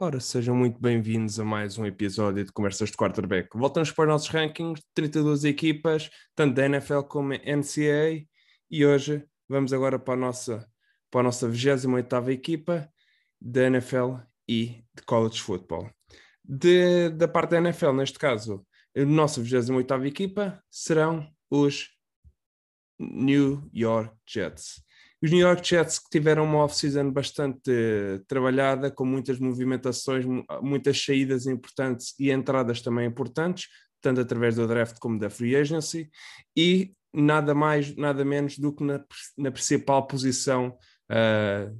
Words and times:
Ora, 0.00 0.20
sejam 0.20 0.54
muito 0.54 0.80
bem-vindos 0.80 1.40
a 1.40 1.44
mais 1.44 1.76
um 1.76 1.84
episódio 1.84 2.44
de 2.44 2.52
Conversas 2.52 2.88
de 2.88 2.96
Quarterback. 2.96 3.48
Voltamos 3.52 3.90
para 3.90 4.04
os 4.04 4.08
nossos 4.08 4.28
rankings, 4.28 4.80
32 4.94 5.42
equipas, 5.42 6.08
tanto 6.36 6.54
da 6.54 6.66
NFL 6.66 7.00
como 7.00 7.32
NCAA, 7.32 8.24
e 8.70 8.86
hoje 8.86 9.24
vamos 9.48 9.72
agora 9.72 9.98
para 9.98 10.14
a 10.14 10.16
nossa, 10.16 10.70
para 11.10 11.22
a 11.22 11.24
nossa 11.24 11.48
28ª 11.48 12.30
equipa 12.30 12.88
da 13.40 13.64
NFL 13.64 14.18
e 14.48 14.84
de 14.94 15.02
College 15.04 15.42
Football. 15.42 15.90
De, 16.44 17.08
da 17.08 17.26
parte 17.26 17.50
da 17.50 17.58
NFL, 17.58 17.90
neste 17.90 18.20
caso, 18.20 18.64
a 18.96 19.04
nossa 19.04 19.42
28ª 19.42 20.06
equipa 20.06 20.62
serão 20.70 21.28
os 21.50 21.88
New 23.00 23.68
York 23.74 24.14
Jets. 24.24 24.80
Os 25.20 25.30
New 25.32 25.40
York 25.40 25.66
Jets 25.66 25.98
que 25.98 26.10
tiveram 26.10 26.44
uma 26.44 26.58
off-season 26.58 27.10
bastante 27.10 27.70
uh, 27.70 28.24
trabalhada, 28.26 28.90
com 28.90 29.04
muitas 29.04 29.38
movimentações, 29.38 30.24
muitas 30.62 31.04
saídas 31.04 31.46
importantes 31.46 32.14
e 32.18 32.30
entradas 32.30 32.80
também 32.80 33.06
importantes, 33.06 33.68
tanto 34.00 34.20
através 34.20 34.54
do 34.54 34.66
draft 34.66 34.98
como 35.00 35.18
da 35.18 35.28
free 35.28 35.56
agency, 35.56 36.08
e 36.56 36.94
nada 37.12 37.52
mais, 37.52 37.96
nada 37.96 38.24
menos 38.24 38.58
do 38.58 38.72
que 38.72 38.84
na, 38.84 39.04
na 39.36 39.50
principal 39.50 40.06
posição, 40.06 40.78
uh, 41.10 41.76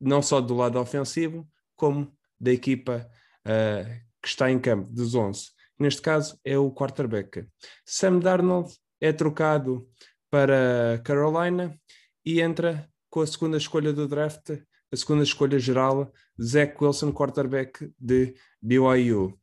não 0.00 0.20
só 0.20 0.40
do 0.40 0.56
lado 0.56 0.80
ofensivo, 0.80 1.48
como 1.76 2.12
da 2.40 2.52
equipa 2.52 3.08
uh, 3.46 4.02
que 4.20 4.28
está 4.28 4.50
em 4.50 4.58
campo, 4.58 4.90
dos 4.90 5.14
11. 5.14 5.50
Neste 5.78 6.02
caso 6.02 6.38
é 6.44 6.58
o 6.58 6.70
quarterback. 6.72 7.46
Sam 7.84 8.18
Darnold 8.18 8.72
é 9.00 9.12
trocado 9.12 9.88
para 10.30 11.00
Carolina 11.04 11.78
e 12.24 12.40
entra 12.40 12.88
com 13.10 13.20
a 13.20 13.26
segunda 13.26 13.56
escolha 13.56 13.92
do 13.92 14.08
draft, 14.08 14.50
a 14.92 14.96
segunda 14.96 15.22
escolha 15.22 15.58
geral, 15.58 16.12
Zach 16.40 16.74
Wilson, 16.80 17.12
quarterback 17.12 17.92
de 17.98 18.34
BYU. 18.60 19.38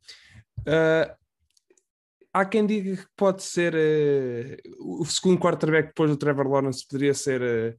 Uh, 0.60 1.14
há 2.32 2.44
quem 2.44 2.66
diga 2.66 2.96
que 2.96 3.06
pode 3.16 3.42
ser 3.42 3.74
uh, 3.74 5.00
o 5.00 5.04
segundo 5.04 5.40
quarterback 5.40 5.88
depois 5.88 6.10
do 6.10 6.16
Trevor 6.16 6.48
Lawrence 6.48 6.86
poderia 6.86 7.14
ser 7.14 7.42
uh, 7.42 7.78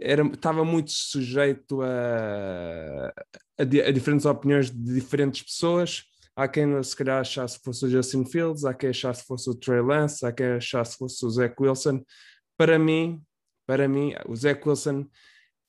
era, 0.00 0.26
estava 0.26 0.64
muito 0.64 0.90
sujeito 0.90 1.82
a, 1.82 3.12
a, 3.58 3.62
a, 3.62 3.92
diferentes 3.92 4.24
opiniões 4.24 4.70
de 4.70 4.94
diferentes 4.94 5.42
pessoas. 5.42 6.04
Há 6.34 6.48
quem 6.48 6.82
se 6.82 6.96
calhar 6.96 7.20
achasse 7.20 7.58
que 7.58 7.64
fosse 7.64 7.84
o 7.84 7.90
Justin 7.90 8.24
Fields, 8.24 8.64
há 8.64 8.72
quem 8.72 8.90
achasse 8.90 9.20
que 9.20 9.26
fosse 9.26 9.50
o 9.50 9.54
Trey 9.54 9.82
Lance, 9.82 10.24
há 10.24 10.32
quem 10.32 10.46
achasse 10.46 10.92
que 10.92 10.98
fosse 10.98 11.26
o 11.26 11.30
Zach 11.30 11.54
Wilson. 11.60 12.02
Para 12.56 12.78
mim, 12.78 13.22
para 13.70 13.86
mim, 13.86 14.12
o 14.26 14.34
Zach 14.34 14.68
Wilson 14.68 15.06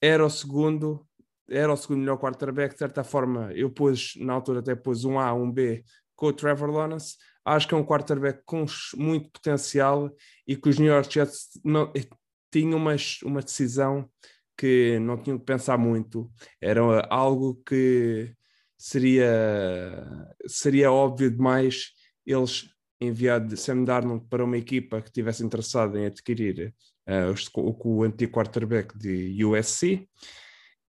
era 0.02 0.26
o 0.26 0.30
segundo, 0.30 1.08
era 1.48 1.72
o 1.72 1.78
segundo 1.78 2.00
melhor 2.00 2.18
quarterback, 2.18 2.74
de 2.74 2.80
certa 2.80 3.04
forma, 3.04 3.54
eu 3.54 3.70
pus, 3.70 4.16
na 4.18 4.34
altura 4.34 4.60
até 4.60 4.74
pus 4.74 5.06
um 5.06 5.20
A, 5.20 5.32
um 5.32 5.52
B 5.52 5.86
com 6.16 6.26
o 6.26 6.34
Trevor 6.34 6.72
Lawrence, 6.72 7.18
acho 7.46 7.68
que 7.68 7.76
é 7.76 7.78
um 7.78 7.86
quarterback 7.86 8.42
com 8.44 8.66
muito 8.96 9.30
potencial 9.30 10.12
e 10.48 10.56
que 10.56 10.68
os 10.68 10.80
New 10.80 10.92
York 10.92 11.14
Jets 11.14 11.62
não, 11.64 11.94
eh, 11.96 12.08
tinham 12.52 12.80
uma, 12.80 12.96
uma 13.24 13.40
decisão 13.44 14.10
que 14.58 14.98
não 14.98 15.22
tinham 15.22 15.38
que 15.38 15.46
pensar 15.46 15.78
muito, 15.78 16.28
era 16.60 16.82
algo 17.08 17.62
que 17.64 18.34
seria, 18.76 20.36
seria 20.48 20.92
óbvio 20.92 21.30
demais 21.30 21.92
eles 22.26 22.68
enviar 23.00 23.48
Sam 23.56 23.84
Darnold 23.84 24.26
para 24.28 24.44
uma 24.44 24.58
equipa 24.58 25.02
que 25.02 25.10
estivesse 25.10 25.44
interessada 25.44 26.00
em 26.00 26.08
adquirir 26.08 26.74
uh, 27.12 27.88
o, 27.88 28.04
antigo 28.04 28.32
quarterback 28.32 28.98
de 28.98 29.44
USC, 29.44 30.08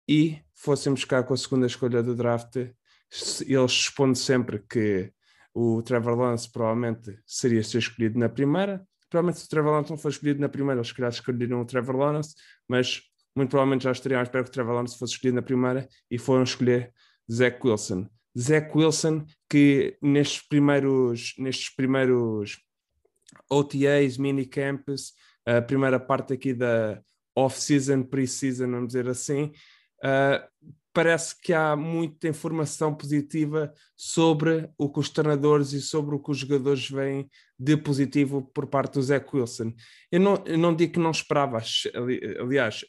e 0.08 0.38
fossem 0.54 0.94
buscar 0.94 1.24
com 1.24 1.34
a 1.34 1.36
segunda 1.36 1.66
escolha 1.66 2.02
do 2.02 2.14
draft, 2.14 2.56
eles 2.56 3.86
respondem 3.86 4.14
sempre 4.14 4.58
que 4.58 5.12
o 5.54 5.82
Trevor 5.82 6.16
Lawrence 6.16 6.50
provavelmente 6.50 7.18
seria 7.26 7.62
ser 7.62 7.78
escolhido 7.78 8.18
na 8.18 8.28
primeira. 8.28 8.86
Provavelmente 9.08 9.40
se 9.40 9.46
o 9.46 9.48
Trevor 9.48 9.72
Lawrence 9.72 9.90
não 9.90 9.98
for 9.98 10.10
escolhido 10.10 10.40
na 10.40 10.48
primeira, 10.48 10.80
eles 10.80 10.92
calhar 10.92 11.10
escolheram 11.10 11.60
o 11.60 11.64
Trevor 11.64 11.96
Lawrence, 11.96 12.34
mas 12.68 13.02
muito 13.34 13.50
provavelmente 13.50 13.84
já 13.84 13.92
estariam 13.92 14.20
à 14.20 14.22
espera 14.22 14.44
que 14.44 14.50
o 14.50 14.52
Trevor 14.52 14.74
Lawrence 14.74 14.98
fosse 14.98 15.14
escolhido 15.14 15.36
na 15.36 15.42
primeira 15.42 15.88
e 16.10 16.18
foram 16.18 16.42
escolher 16.42 16.92
Zach 17.30 17.58
Wilson. 17.64 18.06
Zach 18.38 18.70
Wilson, 18.74 19.24
que 19.48 19.96
nestes 20.02 20.46
primeiros, 20.46 21.34
nestes 21.38 21.74
primeiros 21.74 22.58
OTAs, 23.50 24.18
minicamps, 24.18 25.12
a 25.46 25.62
primeira 25.62 26.00
parte 26.00 26.32
aqui 26.32 26.52
da 26.52 27.00
off-season, 27.34 28.02
pre-season, 28.02 28.70
vamos 28.70 28.88
dizer 28.88 29.08
assim, 29.08 29.52
uh, 30.02 30.74
parece 30.92 31.38
que 31.38 31.52
há 31.52 31.76
muita 31.76 32.26
informação 32.26 32.94
positiva 32.94 33.70
sobre 33.94 34.68
o 34.78 34.90
que 34.90 34.98
os 34.98 35.10
treinadores 35.10 35.72
e 35.72 35.80
sobre 35.82 36.14
o 36.14 36.18
que 36.18 36.30
os 36.30 36.38
jogadores 36.38 36.88
veem 36.88 37.28
de 37.58 37.76
positivo 37.76 38.50
por 38.54 38.66
parte 38.66 38.94
do 38.94 39.02
Zach 39.02 39.26
Wilson. 39.30 39.74
Eu 40.10 40.20
não, 40.20 40.42
eu 40.46 40.56
não 40.56 40.74
digo 40.74 40.94
que 40.94 40.98
não 40.98 41.10
esperava, 41.10 41.60
aliás, 42.40 42.82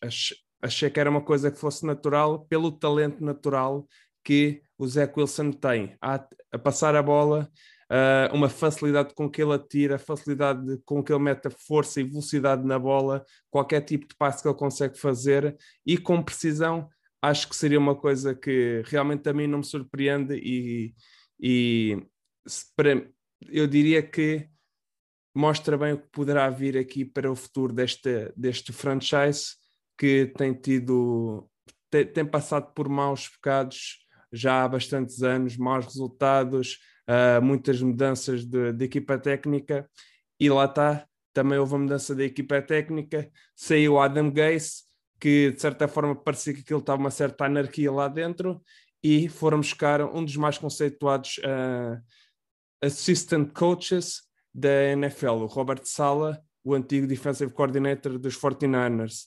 achei 0.62 0.90
que 0.90 1.00
era 1.00 1.10
uma 1.10 1.22
coisa 1.22 1.52
que 1.52 1.60
fosse 1.60 1.86
natural 1.86 2.46
pelo 2.46 2.72
talento 2.72 3.22
natural 3.22 3.86
que 4.24 4.62
o 4.78 4.88
Zach 4.88 5.14
Wilson 5.18 5.52
tem 5.52 5.98
a, 6.02 6.26
a 6.54 6.58
passar 6.58 6.96
a 6.96 7.04
bola 7.04 7.50
uh, 7.92 8.34
uma 8.36 8.50
facilidade 8.50 9.14
com 9.14 9.30
que 9.30 9.42
ele 9.42 9.54
atira, 9.54 9.98
facilidade 9.98 10.80
com 10.86 11.04
que 11.04 11.12
ele 11.12 11.24
mete 11.24 11.48
a 11.48 11.52
força 11.52 12.00
e 12.00 12.04
velocidade 12.04 12.66
na 12.66 12.78
bola, 12.78 13.26
qualquer 13.50 13.82
tipo 13.82 14.08
de 14.08 14.16
passe 14.16 14.42
que 14.42 14.48
ele 14.48 14.58
consegue 14.58 14.98
fazer. 14.98 15.56
E 15.86 15.98
com 15.98 16.22
precisão, 16.22 16.90
acho 17.22 17.48
que 17.50 17.56
seria 17.56 17.80
uma 17.80 17.96
coisa 17.96 18.36
que 18.36 18.84
realmente 18.86 19.28
a 19.30 19.34
mim 19.34 19.48
não 19.48 19.60
me 19.60 19.66
surpreende 19.66 20.36
e, 20.36 20.94
e 21.40 22.06
para, 22.76 23.08
eu 23.50 23.68
diria 23.68 24.02
que 24.02 24.48
mostra 25.36 25.78
bem 25.78 25.94
o 25.94 26.00
que 26.00 26.10
poderá 26.12 26.50
vir 26.50 26.78
aqui 26.78 27.06
para 27.06 27.32
o 27.32 27.36
futuro 27.36 27.74
deste, 27.74 28.32
deste 28.36 28.74
franchise 28.74 29.56
que 29.98 30.32
tem 30.38 30.54
tido 30.54 31.48
tem, 31.90 32.06
tem 32.06 32.26
passado 32.26 32.74
por 32.74 32.90
maus 32.90 33.30
bocados 33.30 34.06
já 34.32 34.64
há 34.64 34.68
bastantes 34.68 35.24
anos, 35.24 35.56
maus 35.56 35.86
resultados, 35.86 36.80
uh, 37.08 37.42
muitas 37.42 37.82
mudanças 37.82 38.46
de, 38.46 38.74
de, 38.74 38.86
equipa 38.86 39.18
técnica 39.18 39.90
e 40.40 40.50
lá 40.50 40.66
está, 40.66 41.08
também 41.34 41.58
houve 41.58 41.76
a 41.76 41.80
mudança 41.80 42.14
da 42.14 42.24
equipa 42.24 42.62
técnica, 42.62 43.30
saiu 43.56 44.00
Adam 44.00 44.32
Gase, 44.32 44.84
que 45.20 45.52
de 45.52 45.62
certa 45.62 45.88
forma 45.88 46.16
parecia 46.16 46.54
que 46.54 46.62
aquilo 46.62 46.80
estava 46.80 47.00
uma 47.00 47.12
certa 47.12 47.46
anarquia 47.46 47.92
lá 47.92 48.08
dentro 48.08 48.62
e 49.04 49.28
foram 49.30 49.60
buscar 49.60 50.02
um 50.02 50.24
dos 50.24 50.36
mais 50.36 50.58
conceituados 50.58 51.38
uh, 51.40 52.02
assistant 52.82 53.52
coaches 53.54 54.24
da 54.54 54.92
NFL, 54.92 55.44
o 55.44 55.46
Robert 55.46 55.82
Sala, 55.84 56.42
o 56.64 56.74
antigo 56.74 57.08
defensive 57.08 57.52
coordinator 57.54 58.18
dos 58.20 58.38
49ers. 58.38 59.26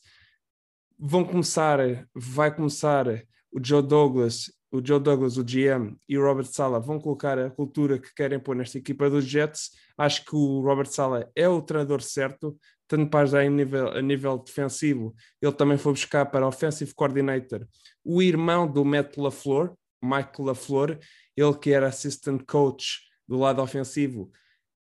Vão 0.98 1.24
começar, 1.24 1.78
vai 2.14 2.54
começar 2.54 3.06
o 3.50 3.58
Joe 3.64 3.82
Douglas 3.82 4.52
o 4.70 4.84
Joe 4.84 5.00
Douglas, 5.00 5.36
o 5.36 5.44
GM 5.44 5.96
e 6.08 6.16
o 6.16 6.22
Robert 6.22 6.46
Sala 6.46 6.78
vão 6.78 7.00
colocar 7.00 7.38
a 7.38 7.50
cultura 7.50 7.98
que 7.98 8.14
querem 8.14 8.38
pôr 8.38 8.54
nesta 8.54 8.78
equipa 8.78 9.10
dos 9.10 9.24
Jets. 9.24 9.70
Acho 9.98 10.24
que 10.24 10.34
o 10.34 10.60
Robert 10.60 10.86
Sala 10.86 11.28
é 11.34 11.48
o 11.48 11.60
treinador 11.60 12.00
certo, 12.00 12.56
tanto 12.86 13.10
para 13.10 13.20
ajudar 13.20 13.40
a 13.40 13.50
nível, 13.50 13.88
a 13.88 14.00
nível 14.00 14.38
defensivo. 14.38 15.14
Ele 15.42 15.52
também 15.52 15.76
foi 15.76 15.92
buscar 15.92 16.26
para 16.26 16.46
Offensive 16.46 16.94
Coordinator 16.94 17.66
o 18.04 18.22
irmão 18.22 18.70
do 18.70 18.84
Matt 18.84 19.16
LaFleur, 19.16 19.74
Mike 20.02 20.40
LaFleur, 20.40 20.98
ele 21.36 21.54
que 21.54 21.72
era 21.72 21.88
assistant 21.88 22.42
coach 22.46 23.00
do 23.28 23.38
lado 23.38 23.60
ofensivo 23.60 24.30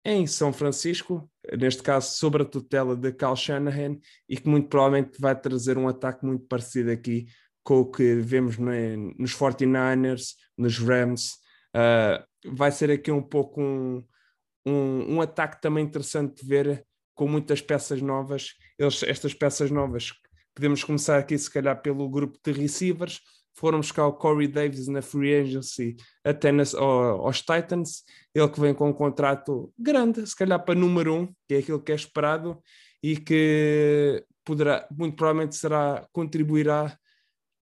em 0.04 0.26
São 0.26 0.52
Francisco, 0.52 1.30
neste 1.58 1.82
caso 1.82 2.16
sob 2.16 2.40
a 2.40 2.44
tutela 2.44 2.96
de 2.96 3.12
Cal 3.12 3.36
Shanahan, 3.36 3.98
e 4.28 4.36
que 4.36 4.48
muito 4.48 4.68
provavelmente 4.68 5.20
vai 5.20 5.38
trazer 5.38 5.76
um 5.76 5.88
ataque 5.88 6.24
muito 6.24 6.46
parecido 6.46 6.90
aqui 6.90 7.26
com 7.70 7.82
o 7.82 7.86
que 7.86 8.16
vemos 8.16 8.58
no, 8.58 8.68
nos 9.16 9.32
49ers, 9.32 10.34
nos 10.58 10.76
Rams. 10.78 11.34
Uh, 11.72 12.50
vai 12.52 12.72
ser 12.72 12.90
aqui 12.90 13.12
um 13.12 13.22
pouco 13.22 13.62
um, 13.62 14.04
um, 14.66 15.14
um, 15.14 15.20
ataque 15.20 15.62
também 15.62 15.84
interessante 15.84 16.42
de 16.42 16.48
ver, 16.48 16.84
com 17.14 17.28
muitas 17.28 17.62
peças 17.62 18.02
novas. 18.02 18.54
Eles, 18.76 19.04
estas 19.04 19.34
peças 19.34 19.70
novas, 19.70 20.10
podemos 20.52 20.82
começar 20.82 21.16
aqui, 21.16 21.38
se 21.38 21.48
calhar, 21.48 21.80
pelo 21.80 22.08
grupo 22.08 22.40
de 22.44 22.50
receivers. 22.50 23.20
Foram 23.54 23.78
buscar 23.78 24.04
o 24.04 24.14
Corey 24.14 24.48
Davis 24.48 24.88
na 24.88 25.00
free 25.00 25.32
agency 25.32 25.94
até 26.24 26.50
nas, 26.50 26.74
aos 26.74 27.40
Titans. 27.40 28.02
Ele 28.34 28.48
que 28.48 28.60
vem 28.60 28.74
com 28.74 28.88
um 28.88 28.92
contrato 28.92 29.72
grande, 29.78 30.26
se 30.26 30.34
calhar 30.34 30.64
para 30.64 30.74
número 30.74 31.14
um, 31.14 31.26
que 31.46 31.54
é 31.54 31.58
aquilo 31.58 31.80
que 31.80 31.92
é 31.92 31.94
esperado, 31.94 32.60
e 33.00 33.16
que 33.16 34.24
poderá, 34.44 34.88
muito 34.90 35.14
provavelmente 35.14 35.54
será, 35.54 36.04
contribuirá 36.12 36.98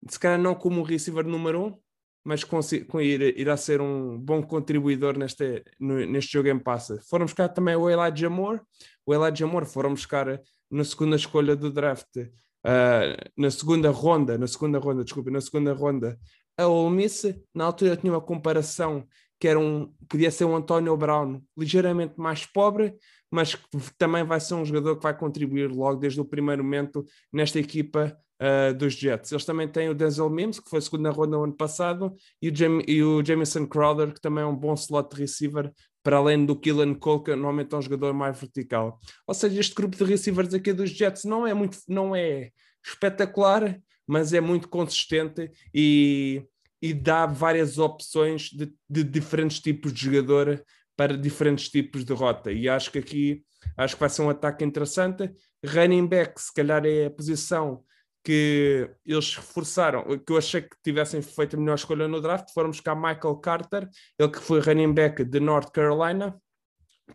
se 0.08 0.20
calhar 0.20 0.40
não 0.40 0.56
como 0.56 0.84
receiver 0.84 1.26
número 1.26 1.66
um, 1.66 1.78
mas 2.24 2.44
com, 2.44 2.60
com 2.88 3.02
ir, 3.02 3.38
irá 3.40 3.58
ser 3.58 3.82
um 3.82 4.18
bom 4.18 4.42
contribuidor 4.42 5.18
neste, 5.18 5.64
no, 5.80 6.06
neste 6.06 6.34
jogo 6.34 6.50
em 6.50 6.60
passa. 6.60 7.00
Foram 7.10 7.26
buscar 7.26 7.50
também 7.50 7.76
o 7.76 7.90
Elijah 7.90 8.30
Moore, 8.30 8.62
o 9.06 9.14
Elijah 9.14 9.48
Moore 9.48 9.66
foram 9.66 9.92
buscar 9.92 10.42
na 10.70 10.84
segunda 10.84 11.16
escolha 11.16 11.56
do 11.56 11.72
draft, 11.72 12.18
uh, 12.18 13.32
na 13.36 13.50
segunda 13.50 13.90
ronda, 13.90 14.38
na 14.38 14.48
segunda 14.48 14.78
ronda, 14.80 15.04
desculpa, 15.04 15.32
na 15.32 15.42
segunda 15.42 15.74
ronda, 15.74 16.20
a 16.58 16.68
Ole 16.68 16.96
Miss, 16.96 17.24
na 17.56 17.64
altura 17.66 17.96
tinha 17.96 18.12
uma 18.12 18.22
comparação 18.22 19.08
que 19.40 19.48
era 19.48 19.58
um, 19.58 19.92
podia 20.10 20.30
ser 20.30 20.44
um 20.44 20.56
António 20.56 20.96
Brown 20.98 21.42
ligeiramente 21.58 22.16
mais 22.18 22.46
pobre, 22.46 22.94
mas 23.32 23.56
que 23.56 23.64
também 23.98 24.24
vai 24.24 24.40
ser 24.40 24.56
um 24.56 24.66
jogador 24.66 24.98
que 24.98 25.04
vai 25.04 25.18
contribuir 25.18 25.72
logo 25.72 26.00
desde 26.00 26.20
o 26.20 26.26
primeiro 26.26 26.64
momento 26.64 27.06
nesta 27.32 27.58
equipa 27.58 28.18
uh, 28.40 28.74
dos 28.74 28.94
Jets. 28.94 29.32
Eles 29.32 29.46
também 29.46 29.68
têm 29.68 29.90
o 29.90 29.94
Denzel 29.94 30.30
Mims, 30.30 30.60
que 30.60 30.70
foi 30.70 30.82
segunda 30.82 31.10
ronda 31.12 31.38
no 31.38 31.44
ano 31.44 31.54
passado, 31.54 32.14
e 32.42 32.50
o, 32.50 32.56
Jam 32.56 32.82
e 32.88 33.04
o 33.04 33.24
Jamison 33.24 33.66
Crowder, 33.66 34.14
que 34.14 34.22
também 34.22 34.44
é 34.44 34.48
um 34.48 34.56
bom 34.56 34.74
slot 34.74 35.16
receiver, 35.16 35.72
para 36.04 36.18
além 36.18 36.46
do 36.46 36.56
Killen 36.56 36.94
Cole, 36.96 37.24
que 37.24 37.32
normalmente 37.32 37.74
é 37.74 37.78
um 37.78 37.82
jogador 37.82 38.14
mais 38.14 38.40
vertical. 38.40 39.00
Ou 39.28 39.34
seja, 39.34 39.60
este 39.60 39.76
grupo 39.76 39.98
de 39.98 40.04
receivers 40.04 40.54
aqui 40.54 40.74
dos 40.74 40.90
Jets 40.90 41.26
não 41.26 41.46
é 41.46 41.54
muito, 41.54 41.78
não 41.88 42.16
é 42.16 42.52
espetacular, 42.86 43.78
mas 44.08 44.34
é 44.34 44.42
muito 44.42 44.70
consistente 44.70 45.52
e 45.74 46.44
e 46.82 46.94
dá 46.94 47.26
várias 47.26 47.78
opções 47.78 48.50
de, 48.50 48.74
de, 48.90 49.04
diferentes 49.04 49.60
tipos 49.60 49.94
de 49.94 50.06
jogador 50.06 50.64
para 50.96 51.18
diferentes 51.18 51.70
tipos 51.70 52.04
de 52.04 52.14
rota. 52.14 52.52
E 52.52 52.68
acho 52.70 52.92
que 52.92 53.00
aqui 53.00 53.44
acho 53.76 53.96
que 53.96 54.00
vai 54.00 54.10
ser 54.10 54.22
um 54.22 54.30
ataque 54.30 54.64
interessante. 54.64 55.30
Running 55.66 56.08
back, 56.08 56.40
se 56.42 56.54
calhar, 56.54 56.86
é 56.86 57.06
a 57.06 57.12
posição 57.12 57.84
que 58.24 58.90
eles 59.06 59.36
reforçaram, 59.36 60.04
que 60.20 60.32
eu 60.32 60.38
achei 60.38 60.62
que 60.62 60.76
tivessem 60.84 61.22
feito 61.22 61.56
a 61.56 61.60
melhor 61.60 61.76
escolha 61.76 62.08
no 62.08 62.22
draft. 62.22 62.54
Foram 62.54 62.70
buscar 62.70 62.96
Michael 62.96 63.38
Carter, 63.38 63.90
ele 64.18 64.30
que 64.30 64.40
foi 64.40 64.60
running 64.60 64.94
back 64.94 65.24
de 65.24 65.40
North 65.40 65.72
Carolina. 65.72 66.40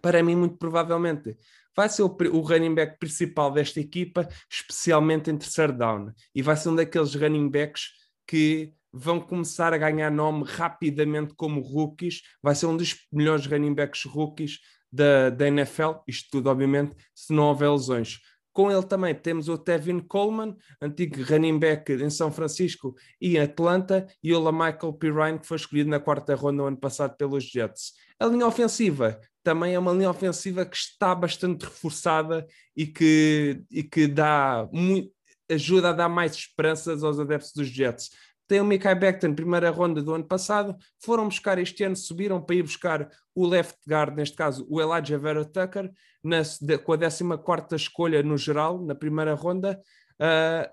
Para 0.01 0.23
mim, 0.23 0.35
muito 0.35 0.57
provavelmente, 0.57 1.37
vai 1.77 1.89
ser 1.89 2.03
o, 2.03 2.17
o, 2.33 2.41
running 2.41 2.75
back 2.75 2.99
principal 2.99 3.51
desta 3.53 3.81
equipa, 3.81 4.29
especialmente 4.51 5.31
em 5.31 5.37
terceiro 5.37 5.73
down. 5.73 6.13
E 6.35 6.43
vai 6.43 6.57
ser 6.57 6.71
um 6.71 6.75
daqueles 6.75 7.15
running 7.15 7.49
backs 7.49 7.91
que 8.27 8.73
vão 8.93 9.21
começar 9.21 9.73
a 9.73 9.79
ganhar 9.79 10.11
nome 10.11 10.45
rapidamente 10.47 11.35
como 11.35 11.61
rookies. 11.61 12.23
Vai 12.43 12.55
ser 12.55 12.67
um 12.67 12.77
dos 12.77 12.97
melhores 13.13 13.47
running 13.47 13.75
backs 13.75 14.05
rookies 14.05 14.59
da, 14.91 15.31
da 15.31 15.49
NFL. 15.49 16.03
Isto 16.07 16.31
tudo, 16.31 16.49
obviamente, 16.49 16.97
se 17.15 17.33
não 17.33 17.45
houver 17.45 17.71
lesões. 17.71 18.21
Com 18.55 18.71
ele 18.71 18.85
também 18.85 19.13
temos 19.13 19.49
o 19.49 19.59
Tevin 19.59 19.99
Coleman, 19.99 20.57
antigo 20.81 21.21
running 21.25 21.59
back 21.59 21.93
em 21.93 22.09
São 22.09 22.31
Francisco 22.31 22.95
e 23.21 23.37
Atlanta, 23.37 24.07
e 24.23 24.33
o 24.33 24.53
Michael 24.53 24.93
Pirine, 24.93 25.41
que 25.41 25.47
foi 25.47 25.57
escolhido 25.57 25.91
na 25.91 25.99
quarta 25.99 26.37
ronda 26.37 26.59
no 26.59 26.67
ano 26.67 26.77
passado 26.77 27.17
pelos 27.17 27.43
Jets. 27.43 27.95
A 28.19 28.27
linha 28.27 28.47
ofensiva 28.47 29.21
também 29.43 29.75
é 29.75 29.79
uma 29.79 29.93
linha 29.93 30.09
ofensiva 30.09 30.65
que 30.65 30.77
está 30.77 31.17
bastante 31.17 31.65
reforçada 31.65 32.47
e 32.77 32.87
que, 32.87 33.61
e 33.69 33.83
que 33.83 34.07
dá 34.07 34.69
muito, 34.73 35.13
ajuda 35.51 35.91
a 35.91 35.93
dar 35.93 36.09
mais 36.09 36.33
esperanças 36.35 37.03
aos 37.03 37.19
adeptos 37.19 37.53
dos 37.53 37.67
Jets 37.67 38.11
tem 38.47 38.61
o 38.61 38.65
Mikai 38.65 38.95
Becton, 38.95 39.35
primeira 39.35 39.71
ronda 39.71 40.03
do 40.03 40.15
ano 40.15 40.25
passado, 40.25 40.77
foram 41.03 41.29
buscar 41.29 41.59
este 41.59 41.85
ano, 41.85 41.97
subiram 41.97 42.41
para 42.41 42.57
ir 42.57 42.63
buscar 42.63 43.09
o 43.35 43.47
left 43.47 43.79
guard, 43.89 44.17
neste 44.17 44.37
caso 44.37 44.67
o 44.69 44.81
Elijah 44.81 45.19
Vera 45.19 45.45
Tucker, 45.45 45.91
na, 46.23 46.43
com 46.79 46.93
a 46.93 47.39
14 47.39 47.75
escolha 47.77 48.23
no 48.23 48.37
geral, 48.37 48.85
na 48.85 48.95
primeira 48.95 49.35
ronda. 49.35 49.81
Uh, 50.15 50.69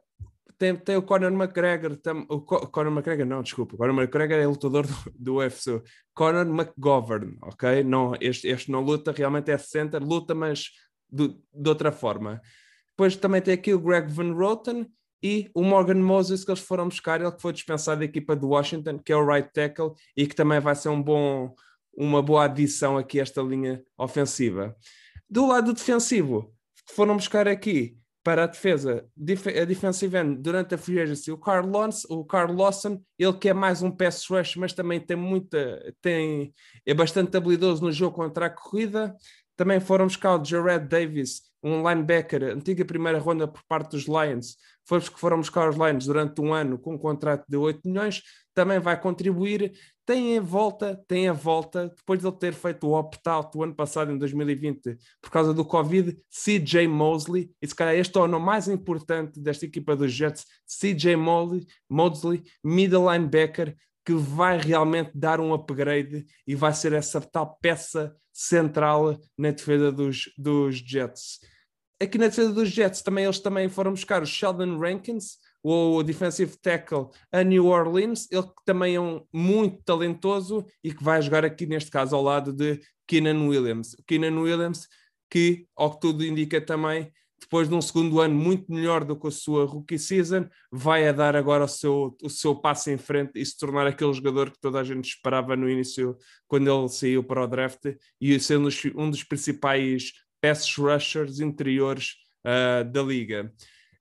tem, 0.57 0.75
tem, 0.75 0.95
o 0.95 1.01
Conor 1.01 1.31
McGregor, 1.31 1.95
tam, 1.95 2.23
o 2.29 2.39
Co 2.39 2.67
Conor 2.67 2.91
McGregor, 2.91 3.25
não, 3.25 3.41
desculpa, 3.41 3.75
Conor 3.75 3.95
McGregor 3.95 4.37
é 4.37 4.45
lutador 4.45 4.85
do, 4.85 4.93
do 5.17 5.35
UFC, 5.37 5.81
Conor 6.13 6.45
McGovern, 6.45 7.37
ok? 7.41 7.83
Não, 7.83 8.13
este, 8.21 8.47
este 8.47 8.69
não 8.69 8.81
luta, 8.81 9.11
realmente 9.11 9.49
é 9.49 9.57
center, 9.57 10.03
luta, 10.03 10.35
mas 10.35 10.69
do, 11.09 11.29
de 11.51 11.69
outra 11.69 11.91
forma. 11.91 12.39
Depois 12.89 13.15
também 13.15 13.41
tem 13.41 13.55
aqui 13.55 13.73
o 13.73 13.79
Greg 13.79 14.11
Van 14.11 14.33
Roten, 14.33 14.87
e 15.23 15.49
o 15.53 15.63
Morgan 15.63 16.01
Moses 16.01 16.43
que 16.43 16.51
eles 16.51 16.61
foram 16.61 16.87
buscar, 16.87 17.21
ele 17.21 17.31
que 17.31 17.41
foi 17.41 17.53
dispensado 17.53 17.99
da 17.99 18.05
equipa 18.05 18.35
do 18.35 18.49
Washington, 18.49 18.99
que 18.99 19.11
é 19.11 19.15
o 19.15 19.25
right 19.25 19.49
tackle 19.53 19.91
e 20.15 20.27
que 20.27 20.35
também 20.35 20.59
vai 20.59 20.75
ser 20.75 20.89
um 20.89 21.01
bom, 21.01 21.53
uma 21.95 22.21
boa 22.21 22.45
adição 22.45 22.97
aqui 22.97 23.19
a 23.19 23.23
esta 23.23 23.41
linha 23.41 23.83
ofensiva. 23.97 24.75
Do 25.29 25.47
lado 25.47 25.73
defensivo, 25.73 26.53
foram 26.87 27.15
buscar 27.15 27.47
aqui 27.47 27.97
para 28.23 28.43
a 28.43 28.47
defesa, 28.47 29.05
a 29.17 29.65
defensive 29.65 30.15
end, 30.15 30.41
durante 30.41 30.75
a 30.75 30.77
free 30.77 30.99
agency, 30.99 31.31
o 31.31 31.37
Carl, 31.37 31.65
Lons, 31.65 32.05
o 32.05 32.23
Carl 32.23 32.53
Lawson, 32.53 33.01
ele 33.17 33.33
que 33.33 33.49
é 33.49 33.53
mais 33.53 33.81
um 33.81 33.89
pass 33.89 34.27
rush, 34.27 34.57
mas 34.57 34.73
também 34.73 34.99
tem 34.99 35.17
muita, 35.17 35.95
tem, 36.01 36.53
é 36.85 36.93
bastante 36.93 37.35
habilidoso 37.35 37.81
no 37.81 37.91
jogo 37.91 38.15
contra 38.15 38.45
a 38.45 38.49
corrida. 38.49 39.15
Também 39.61 39.79
foram 39.79 40.07
buscar 40.07 40.41
o 40.41 40.43
Jared 40.43 40.87
Davis, 40.87 41.43
um 41.61 41.87
linebacker, 41.87 42.45
antiga 42.45 42.83
primeira 42.83 43.19
ronda 43.19 43.47
por 43.47 43.61
parte 43.69 43.91
dos 43.91 44.07
Lions, 44.07 44.57
foi 44.83 44.99
que 44.99 45.19
foram 45.19 45.37
buscar 45.37 45.69
os 45.69 45.75
Lions 45.75 46.07
durante 46.07 46.41
um 46.41 46.51
ano 46.51 46.79
com 46.79 46.95
um 46.95 46.97
contrato 46.97 47.45
de 47.47 47.55
8 47.55 47.87
milhões, 47.87 48.23
também 48.55 48.79
vai 48.79 48.99
contribuir. 48.99 49.71
Tem 50.03 50.35
a 50.35 50.41
volta, 50.41 50.99
tem 51.07 51.29
a 51.29 51.33
volta, 51.33 51.93
depois 51.95 52.19
de 52.19 52.25
ele 52.25 52.35
ter 52.37 52.53
feito 52.55 52.87
o 52.87 52.93
opt-out 52.93 53.55
o 53.55 53.61
ano 53.61 53.75
passado, 53.75 54.11
em 54.11 54.17
2020, 54.17 54.97
por 55.21 55.29
causa 55.29 55.53
do 55.53 55.63
Covid, 55.63 56.17
CJ 56.31 56.87
Mosley, 56.87 57.51
e 57.61 57.67
se 57.67 57.75
calhar 57.75 57.93
este 57.93 58.17
é 58.17 58.21
o 58.21 58.27
nome 58.27 58.43
mais 58.43 58.67
importante 58.67 59.39
desta 59.39 59.67
equipa 59.67 59.95
dos 59.95 60.11
Jets, 60.11 60.43
CJ 60.65 61.15
Mosley 61.87 62.41
middle 62.63 63.11
linebacker, 63.11 63.77
que 64.11 64.17
vai 64.17 64.57
realmente 64.57 65.11
dar 65.15 65.39
um 65.39 65.53
upgrade 65.53 66.25
e 66.45 66.55
vai 66.55 66.73
ser 66.73 66.91
essa 66.91 67.21
tal 67.21 67.57
peça 67.61 68.13
central 68.33 69.17
na 69.37 69.51
defesa 69.51 69.91
dos, 69.91 70.31
dos 70.37 70.75
Jets 70.77 71.39
aqui 72.01 72.17
na 72.17 72.27
defesa 72.27 72.51
dos 72.51 72.69
Jets 72.69 73.01
também 73.01 73.25
eles 73.25 73.39
também 73.39 73.69
foram 73.69 73.91
buscar 73.91 74.23
o 74.23 74.25
Sheldon 74.25 74.79
Rankins, 74.79 75.37
o 75.63 76.01
defensive 76.01 76.57
tackle 76.57 77.09
a 77.31 77.43
New 77.43 77.67
Orleans, 77.67 78.27
ele 78.31 78.43
que 78.43 78.65
também 78.65 78.95
é 78.95 78.99
um 78.99 79.23
muito 79.31 79.83
talentoso 79.83 80.65
e 80.83 80.93
que 80.93 81.03
vai 81.03 81.21
jogar 81.21 81.45
aqui 81.45 81.65
neste 81.65 81.91
caso 81.91 82.15
ao 82.15 82.23
lado 82.23 82.51
de 82.51 82.79
Keenan 83.07 83.47
Williams. 83.47 83.95
Keenan 84.07 84.39
Williams 84.39 84.87
que, 85.29 85.67
ao 85.75 85.91
que 85.91 86.01
tudo 86.01 86.25
indica 86.25 86.59
também, 86.59 87.11
depois 87.41 87.67
de 87.67 87.73
um 87.73 87.81
segundo 87.81 88.21
ano 88.21 88.35
muito 88.35 88.71
melhor 88.71 89.03
do 89.03 89.19
que 89.19 89.27
a 89.27 89.31
sua 89.31 89.65
rookie 89.65 89.97
season, 89.97 90.47
vai 90.71 91.07
a 91.07 91.11
dar 91.11 91.35
agora 91.35 91.65
o 91.65 91.67
seu, 91.67 92.15
o 92.21 92.29
seu 92.29 92.55
passo 92.55 92.91
em 92.91 92.97
frente 92.97 93.31
e 93.35 93.45
se 93.45 93.57
tornar 93.57 93.87
aquele 93.87 94.13
jogador 94.13 94.51
que 94.51 94.59
toda 94.59 94.79
a 94.79 94.83
gente 94.83 95.05
esperava 95.05 95.55
no 95.55 95.69
início, 95.69 96.15
quando 96.47 96.69
ele 96.69 96.87
saiu 96.87 97.23
para 97.23 97.43
o 97.43 97.47
draft, 97.47 97.95
e 98.19 98.39
sendo 98.39 98.69
um 98.95 99.09
dos 99.09 99.23
principais 99.23 100.13
pass 100.39 100.75
rushers 100.77 101.39
interiores 101.39 102.13
uh, 102.45 102.89
da 102.89 103.01
liga. 103.01 103.51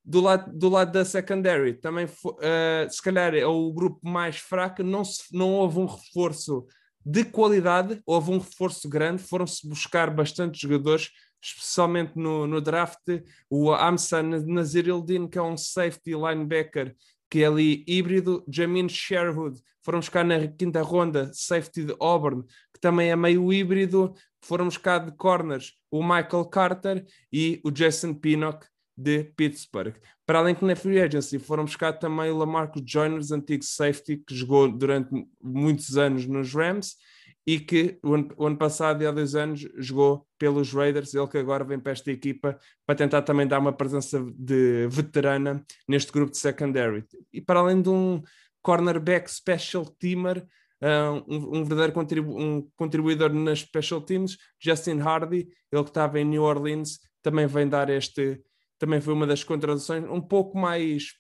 Do 0.05 0.21
lado, 0.21 0.57
do 0.57 0.69
lado 0.69 0.93
da 0.93 1.05
secondary, 1.05 1.75
também 1.75 2.05
uh, 2.05 2.91
se 2.91 3.03
calhar 3.03 3.35
é 3.35 3.47
o 3.47 3.73
grupo 3.73 4.01
mais 4.03 4.37
fraco, 4.37 4.83
não, 4.83 5.05
se, 5.05 5.25
não 5.33 5.53
houve 5.55 5.79
um 5.79 5.87
reforço 5.87 6.67
de 7.05 7.25
qualidade, 7.25 8.01
houve 8.05 8.31
um 8.31 8.39
reforço 8.39 8.89
grande, 8.89 9.23
foram-se 9.23 9.67
buscar 9.67 10.11
bastante 10.11 10.61
jogadores, 10.61 11.11
especialmente 11.43 12.13
no, 12.17 12.47
no 12.47 12.61
draft, 12.61 13.23
o 13.49 13.73
Amsa 13.73 14.23
Nazir 14.23 14.89
Ildin, 14.89 15.27
que 15.29 15.39
é 15.39 15.43
um 15.43 15.57
safety 15.57 16.13
linebacker, 16.13 16.95
que 17.31 17.43
é 17.43 17.47
ali 17.47 17.85
híbrido, 17.87 18.45
Jamin 18.49 18.89
Sherwood, 18.89 19.61
foram 19.83 20.01
buscar 20.01 20.25
na 20.25 20.47
quinta 20.47 20.83
ronda, 20.83 21.31
safety 21.33 21.85
de 21.85 21.97
Auburn, 21.99 22.43
que 22.73 22.81
também 22.81 23.11
é 23.11 23.17
meio 23.17 23.53
híbrido, 23.53 24.15
foram 24.43 24.67
buscar 24.67 24.99
de 24.99 25.13
corners 25.13 25.75
o 25.91 26.03
Michael 26.03 26.45
Carter 26.47 27.05
e 27.33 27.61
o 27.65 27.71
Jason 27.71 28.15
Pinnock 28.15 28.67
de 28.97 29.25
Pittsburgh. 29.37 29.95
Para 30.27 30.41
além 30.41 30.55
que 30.55 30.65
na 30.65 30.77
Free 30.77 31.01
Agency 31.01 31.39
foram 31.39 31.65
buscar 31.65 31.95
também 31.95 32.31
o 32.31 32.37
Lamarcus 32.37 32.83
Joyner, 32.87 33.21
antigo 33.33 33.65
safety, 33.65 34.19
que 34.19 34.35
jogou 34.35 34.71
durante 34.71 35.11
muitos 35.43 35.97
anos 35.97 36.27
nos 36.27 36.53
Rams 36.55 36.97
e 37.51 37.59
que 37.59 37.99
o 38.05 38.15
ano, 38.15 38.29
o 38.37 38.47
ano, 38.47 38.57
passado 38.57 39.03
e 39.03 39.07
há 39.09 39.11
dois 39.11 39.35
anos 39.35 39.67
jogou 39.77 40.25
pelos 40.39 40.73
Raiders, 40.73 41.13
ele 41.13 41.27
que 41.27 41.37
agora 41.37 41.65
vem 41.65 41.81
para 41.81 41.91
esta 41.91 42.09
equipa 42.13 42.57
para 42.87 42.95
tentar 42.95 43.23
também 43.23 43.45
dar 43.45 43.59
uma 43.59 43.73
presença 43.73 44.25
de 44.39 44.87
veterana 44.87 45.61
neste 45.89 46.13
grupo 46.13 46.31
de 46.31 46.39
secondary. 46.39 47.05
E 47.33 47.41
para 47.41 47.59
além 47.59 47.83
de 47.83 47.89
um 47.89 48.23
cornerback 48.63 49.29
special 49.29 49.85
teamer, 49.85 50.47
um, 51.27 51.59
um 51.59 51.65
verdadeiro 51.65 51.93
contribu 51.93 52.41
um 52.41 52.71
contribuidor 52.77 53.33
nas 53.33 53.59
special 53.59 54.01
teams, 54.01 54.37
Justin 54.61 55.01
Hardy, 55.01 55.49
ele 55.73 55.83
que 55.83 55.91
estava 55.91 56.21
em 56.21 56.25
New 56.25 56.45
Orleans, 56.45 57.01
também 57.21 57.49
vem 57.49 57.69
dar 57.69 57.91
este, 57.91 58.41
também 58.79 59.01
foi 59.01 59.13
uma 59.13 59.27
das 59.27 59.43
contradições, 59.43 60.05
um 60.09 60.21
pouco 60.21 60.57
mais, 60.57 61.15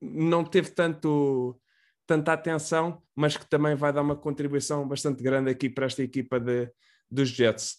não 0.00 0.44
teve 0.44 0.70
tanto 0.70 1.60
tanta 2.06 2.32
atenção, 2.32 3.02
mas 3.14 3.36
que 3.36 3.48
também 3.48 3.74
vai 3.74 3.92
dar 3.92 4.02
uma 4.02 4.16
contribuição 4.16 4.86
bastante 4.86 5.22
grande 5.22 5.50
aqui 5.50 5.68
para 5.68 5.86
esta 5.86 6.02
equipa 6.02 6.38
de, 6.38 6.70
dos 7.10 7.28
Jets. 7.28 7.76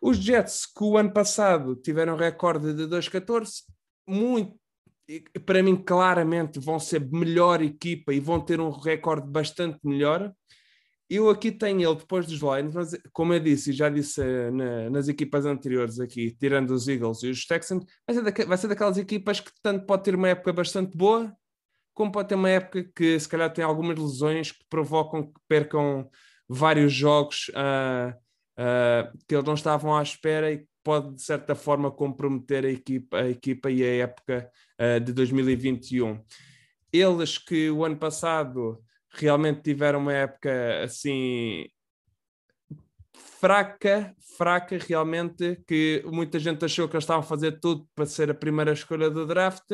Os 0.00 0.16
Jets, 0.16 0.64
que 0.66 0.84
o 0.84 0.96
ano 0.96 1.12
passado 1.12 1.74
tiveram 1.76 2.16
recorde 2.16 2.72
de 2.72 2.84
2-14, 2.84 3.62
muito 4.06 4.58
para 5.46 5.62
mim, 5.62 5.76
claramente 5.76 6.60
vão 6.60 6.78
ser 6.78 7.00
melhor 7.10 7.62
equipa 7.62 8.12
e 8.12 8.20
vão 8.20 8.40
ter 8.40 8.60
um 8.60 8.70
recorde 8.70 9.26
bastante 9.26 9.78
melhor. 9.82 10.32
Eu 11.08 11.30
aqui 11.30 11.50
tenho 11.50 11.80
ele 11.80 11.98
depois 11.98 12.26
dos 12.26 12.40
Lions, 12.40 12.74
mas 12.74 12.90
como 13.14 13.32
eu 13.32 13.40
disse 13.40 13.70
e 13.70 13.72
já 13.72 13.88
disse 13.88 14.20
eh, 14.20 14.50
na, 14.50 14.90
nas 14.90 15.08
equipas 15.08 15.46
anteriores 15.46 15.98
aqui, 15.98 16.36
tirando 16.38 16.70
os 16.72 16.86
Eagles 16.86 17.22
e 17.22 17.30
os 17.30 17.46
Texans, 17.46 17.82
vai 18.06 18.14
ser, 18.14 18.46
vai 18.46 18.58
ser 18.58 18.68
daquelas 18.68 18.98
equipas 18.98 19.40
que 19.40 19.50
tanto 19.62 19.86
pode 19.86 20.04
ter 20.04 20.14
uma 20.14 20.28
época 20.28 20.52
bastante 20.52 20.94
boa, 20.94 21.34
como 21.98 22.12
pode 22.12 22.28
ter 22.28 22.36
uma 22.36 22.48
época 22.48 22.88
que 22.94 23.18
se 23.18 23.28
calhar 23.28 23.52
tem 23.52 23.64
algumas 23.64 23.98
lesões 23.98 24.52
que 24.52 24.64
provocam 24.70 25.24
que 25.24 25.40
percam 25.48 26.08
vários 26.48 26.92
jogos 26.92 27.48
uh, 27.48 28.16
uh, 28.56 29.18
que 29.26 29.34
eles 29.34 29.44
não 29.44 29.54
estavam 29.54 29.96
à 29.96 30.00
espera 30.00 30.52
e 30.52 30.64
pode 30.84 31.16
de 31.16 31.22
certa 31.22 31.56
forma 31.56 31.90
comprometer 31.90 32.64
a 32.64 32.70
equipa, 32.70 33.18
a 33.18 33.28
equipa 33.28 33.68
e 33.68 33.82
a 33.82 33.96
época 34.04 34.48
uh, 34.80 35.00
de 35.00 35.12
2021. 35.12 36.24
Eles 36.92 37.36
que 37.36 37.68
o 37.68 37.84
ano 37.84 37.96
passado 37.96 38.80
realmente 39.10 39.62
tiveram 39.62 39.98
uma 39.98 40.12
época 40.12 40.84
assim 40.84 41.66
fraca, 43.40 44.14
fraca 44.36 44.78
realmente, 44.78 45.60
que 45.66 46.04
muita 46.06 46.38
gente 46.38 46.64
achou 46.64 46.88
que 46.88 46.94
eles 46.94 47.02
estavam 47.02 47.24
a 47.24 47.26
fazer 47.26 47.58
tudo 47.58 47.88
para 47.92 48.06
ser 48.06 48.30
a 48.30 48.34
primeira 48.34 48.72
escolha 48.72 49.10
do 49.10 49.26
draft. 49.26 49.68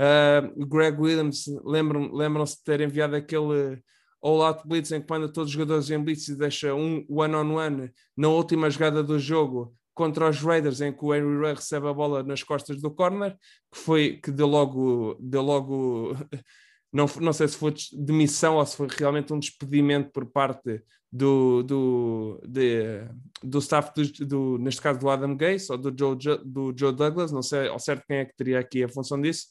Uh, 0.00 0.66
Greg 0.66 1.00
Williams, 1.00 1.46
lembram-se 1.64 2.14
lembram 2.14 2.44
de 2.44 2.62
ter 2.62 2.80
enviado 2.80 3.16
aquele 3.16 3.82
all-out 4.22 4.66
blitz 4.66 4.92
em 4.92 5.00
que 5.00 5.10
manda 5.10 5.28
todos 5.28 5.48
os 5.48 5.52
jogadores 5.52 5.90
em 5.90 5.98
blitz 5.98 6.28
e 6.28 6.36
deixa 6.36 6.74
um 6.74 7.04
one-on-one 7.08 7.76
-on 7.76 7.82
-one 7.82 7.92
na 8.16 8.28
última 8.28 8.70
jogada 8.70 9.02
do 9.02 9.18
jogo 9.18 9.74
contra 9.94 10.28
os 10.28 10.40
Raiders, 10.40 10.80
em 10.80 10.92
que 10.92 11.04
o 11.04 11.12
Henry 11.12 11.40
Ray 11.40 11.54
recebe 11.54 11.88
a 11.88 11.92
bola 11.92 12.22
nas 12.22 12.44
costas 12.44 12.80
do 12.80 12.88
corner, 12.88 13.36
que 13.72 13.78
foi 13.78 14.20
que 14.22 14.30
deu 14.30 14.46
logo, 14.46 15.16
deu 15.20 15.42
logo 15.42 16.14
não, 16.92 17.06
não 17.20 17.32
sei 17.32 17.48
se 17.48 17.56
foi 17.56 17.74
demissão 17.92 18.56
ou 18.56 18.64
se 18.64 18.76
foi 18.76 18.86
realmente 18.96 19.32
um 19.32 19.38
despedimento 19.40 20.12
por 20.12 20.26
parte 20.26 20.80
do, 21.10 21.62
do, 21.64 22.40
de, 22.46 23.02
do 23.42 23.58
staff, 23.58 23.92
do, 23.94 24.26
do, 24.26 24.58
neste 24.58 24.80
caso 24.80 25.00
do 25.00 25.10
Adam 25.10 25.36
Gase 25.36 25.66
ou 25.70 25.78
do 25.78 25.92
Joe, 25.98 26.16
do 26.44 26.72
Joe 26.76 26.94
Douglas, 26.94 27.32
não 27.32 27.42
sei 27.42 27.66
ao 27.66 27.78
certo 27.80 28.04
quem 28.06 28.18
é 28.18 28.24
que 28.24 28.36
teria 28.36 28.60
aqui 28.60 28.84
a 28.84 28.88
função 28.88 29.20
disso, 29.20 29.46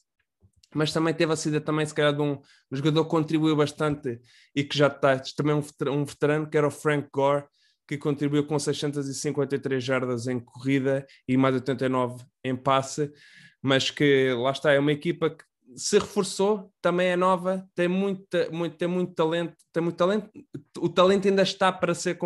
mas 0.77 0.93
também 0.93 1.11
teve 1.11 1.33
a 1.33 1.35
sido 1.35 1.59
também 1.59 1.83
se 1.87 1.93
calhar 1.93 2.13
de 2.13 2.21
um, 2.21 2.33
um 2.33 2.75
jogador 2.75 3.03
que 3.03 3.09
contribuiu 3.09 3.55
bastante 3.55 4.21
e 4.55 4.63
que 4.63 4.77
já 4.77 4.85
está 4.85 5.17
também 5.35 5.55
um, 5.55 5.63
um 5.91 6.05
veterano, 6.05 6.47
que 6.47 6.55
era 6.55 6.67
o 6.67 6.71
Frank 6.71 7.09
Gore, 7.11 7.45
que 7.87 7.97
contribuiu 7.97 8.45
com 8.45 8.59
653 8.59 9.83
jardas 9.83 10.27
em 10.27 10.39
corrida 10.39 11.03
e 11.27 11.35
mais 11.35 11.55
89 11.55 12.23
em 12.43 12.55
passe, 12.55 13.11
mas 13.59 13.89
que 13.89 14.31
lá 14.33 14.51
está, 14.51 14.71
é 14.71 14.77
uma 14.77 14.91
equipa 14.91 15.31
que 15.31 15.43
se 15.75 15.97
reforçou, 15.97 16.71
também 16.79 17.07
é 17.07 17.15
nova, 17.15 17.67
tem, 17.73 17.87
muita, 17.87 18.47
muito, 18.51 18.77
tem 18.77 18.87
muito 18.87 19.15
talento, 19.15 19.55
tem 19.73 19.81
muito 19.81 19.97
talento, 19.97 20.29
o 20.77 20.89
talento 20.89 21.27
ainda 21.27 21.41
está 21.41 21.71
para 21.71 21.95
ser 21.95 22.19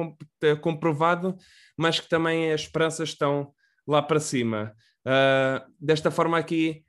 comprovado, 0.60 1.38
mas 1.78 2.02
que 2.02 2.10
também 2.10 2.52
as 2.52 2.62
esperanças 2.62 3.10
estão 3.10 3.54
lá 3.88 4.02
para 4.02 4.20
cima. 4.20 4.76
Uh, 5.08 5.72
desta 5.80 6.12
forma 6.12 6.38
aqui, 6.38 6.84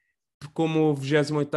como 0.48 0.90
o 0.90 0.94
28 0.94 1.50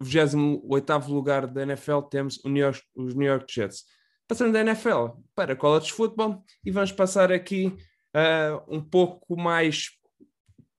28 0.00 1.08
lugar 1.08 1.46
da 1.46 1.62
NFL, 1.62 2.00
temos 2.02 2.42
New 2.44 2.62
York, 2.62 2.82
os 2.94 3.14
New 3.14 3.26
York 3.26 3.52
Jets. 3.52 3.84
Passando 4.26 4.52
da 4.52 4.60
NFL 4.60 5.16
para 5.34 5.56
college 5.56 5.92
football 5.92 6.42
e 6.64 6.70
vamos 6.70 6.92
passar 6.92 7.32
aqui 7.32 7.74
uh, 8.14 8.62
um 8.68 8.80
pouco 8.80 9.36
mais 9.36 9.90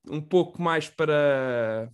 um 0.09 0.21
pouco 0.21 0.61
mais 0.61 0.87
para 0.87 1.89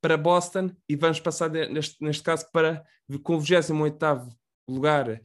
para 0.00 0.16
Boston 0.16 0.70
e 0.88 0.94
vamos 0.94 1.18
passar 1.18 1.50
neste, 1.50 2.02
neste 2.02 2.22
caso 2.22 2.46
para 2.52 2.84
com 3.22 3.34
o 3.34 3.40
28 3.40 4.28
lugar 4.68 5.20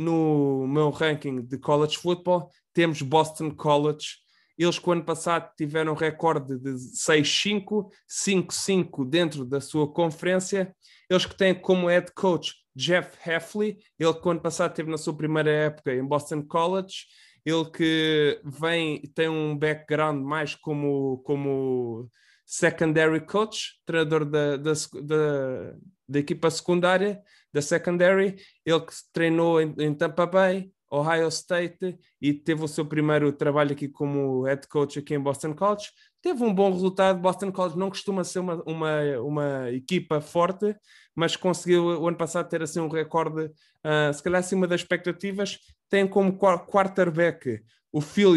no 0.00 0.66
meu 0.66 0.90
ranking 0.90 1.42
de 1.42 1.58
college 1.58 1.98
football, 1.98 2.50
temos 2.72 3.02
Boston 3.02 3.50
College. 3.50 4.16
Eles, 4.60 4.78
que 4.78 4.86
o 4.86 4.92
ano 4.92 5.02
passado 5.02 5.50
tiveram 5.56 5.94
recorde 5.94 6.58
de 6.58 6.72
6-5, 6.72 7.88
5-5 8.06 9.08
dentro 9.08 9.46
da 9.46 9.58
sua 9.58 9.90
conferência. 9.90 10.76
Eles 11.08 11.24
que 11.24 11.34
têm 11.34 11.54
como 11.54 11.88
head 11.88 12.12
coach 12.12 12.52
Jeff 12.76 13.16
Heffley, 13.26 13.78
ele 13.98 14.12
que 14.12 14.28
o 14.28 14.30
ano 14.30 14.40
passado 14.40 14.74
teve 14.74 14.90
na 14.90 14.98
sua 14.98 15.16
primeira 15.16 15.50
época 15.50 15.94
em 15.94 16.04
Boston 16.04 16.42
College. 16.42 17.06
Ele 17.42 17.64
que 17.70 18.38
vem, 18.44 19.00
tem 19.14 19.30
um 19.30 19.56
background 19.56 20.22
mais 20.22 20.54
como, 20.54 21.22
como 21.24 22.10
secondary 22.44 23.20
coach, 23.20 23.80
treinador 23.86 24.26
da, 24.26 24.58
da, 24.58 24.72
da, 25.02 25.74
da, 26.06 26.18
equipa 26.18 26.50
secundária, 26.50 27.22
da 27.50 27.62
secondary, 27.62 28.36
ele 28.66 28.80
que 28.80 28.92
treinou 29.10 29.58
em, 29.58 29.74
em, 29.78 29.94
Tampa 29.94 30.26
Bay, 30.26 30.70
Ohio 30.90 31.28
State 31.28 31.98
e 32.20 32.32
teve 32.32 32.64
o 32.64 32.68
seu 32.68 32.84
primeiro 32.84 33.32
trabalho 33.32 33.72
aqui 33.72 33.88
como 33.88 34.42
head 34.42 34.66
coach 34.66 34.98
aqui 34.98 35.14
em 35.14 35.20
Boston 35.20 35.54
College. 35.54 35.90
Teve 36.20 36.42
um 36.42 36.52
bom 36.52 36.72
resultado. 36.72 37.20
Boston 37.20 37.52
College 37.52 37.78
não 37.78 37.88
costuma 37.88 38.24
ser 38.24 38.40
uma, 38.40 38.62
uma, 38.66 39.00
uma 39.20 39.70
equipa 39.70 40.20
forte, 40.20 40.76
mas 41.14 41.36
conseguiu 41.36 41.84
o 41.84 42.08
ano 42.08 42.16
passado 42.16 42.48
ter 42.48 42.62
assim 42.62 42.80
um 42.80 42.88
recorde, 42.88 43.44
uh, 43.44 44.12
se 44.12 44.22
calhar 44.22 44.40
acima 44.40 44.66
das 44.66 44.80
expectativas. 44.80 45.58
Tem 45.88 46.06
como 46.06 46.36
quarterback 46.36 47.62
o 47.92 48.00
Phil 48.00 48.36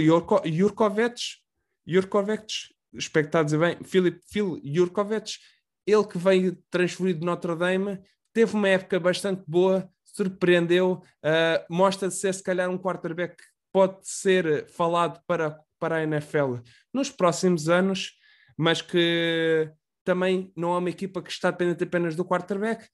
que 3.23 3.27
está 3.27 3.39
a 3.39 3.43
dizer 3.43 3.57
bem, 3.57 3.77
Philip, 3.83 4.19
Phil 4.31 4.61
Jurkovic, 4.63 5.37
ele 5.85 6.05
que 6.05 6.17
veio 6.17 6.57
transferido 6.69 7.19
de 7.19 7.25
Notre 7.25 7.55
Dame, 7.55 7.99
teve 8.31 8.55
uma 8.55 8.69
época 8.69 8.99
bastante 8.99 9.43
boa, 9.47 9.89
surpreendeu, 10.13 11.01
uh, 11.25 11.65
mostra 11.69 12.09
ser 12.09 12.33
se 12.33 12.43
calhar 12.43 12.69
um 12.69 12.77
quarterback 12.77 13.35
que 13.35 13.43
pode 13.71 13.97
ser 14.03 14.67
falado 14.67 15.19
para, 15.25 15.59
para 15.79 15.97
a 15.97 16.03
NFL 16.03 16.57
nos 16.93 17.09
próximos 17.09 17.67
anos, 17.67 18.11
mas 18.55 18.81
que 18.81 19.69
também 20.03 20.53
não 20.55 20.75
é 20.75 20.77
uma 20.77 20.89
equipa 20.89 21.21
que 21.21 21.31
está 21.31 21.49
dependente 21.49 21.83
apenas 21.83 22.15
do 22.15 22.23
quarterback, 22.23 22.87